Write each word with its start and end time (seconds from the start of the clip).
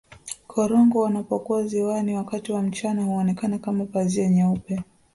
korongo 0.47 0.99
wanapokuwa 1.01 1.63
ziwani 1.63 2.15
wakati 2.15 2.51
wa 2.51 2.61
mchana 2.61 3.03
huonekana 3.03 3.57
kama 3.59 3.85
pazia 3.85 4.29
jeupe 4.29 4.83